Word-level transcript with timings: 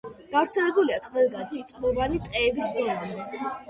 გავრცელებულია 0.35 0.97
ყველგან, 1.05 1.47
წიწვოვანი 1.53 2.25
ტყეების 2.27 2.77
ზონამდე. 2.77 3.49